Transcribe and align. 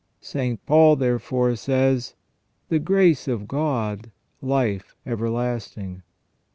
St. 0.19 0.65
Paul, 0.65 0.95
therefore, 0.95 1.55
says:" 1.55 2.15
The 2.69 2.79
grace 2.79 3.27
of 3.27 3.47
God, 3.47 4.11
life 4.41 4.95
everlasting 5.05 6.01